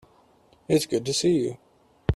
It's 0.67 0.87
good 0.87 1.05
to 1.05 1.13
see 1.13 1.37
you. 1.43 1.57